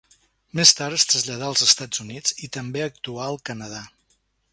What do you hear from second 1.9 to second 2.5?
Units, i